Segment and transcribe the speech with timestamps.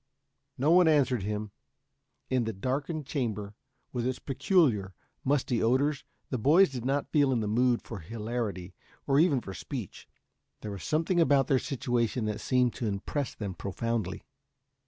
[0.57, 1.51] No one answered him.
[2.27, 3.53] In the darkened chamber,
[3.93, 8.73] with its peculiar, musty odors, the boys did not feel in the mood for hilarity
[9.05, 10.07] or even for speech.
[10.61, 14.23] There was something about their situation that seemed to impress them profoundly.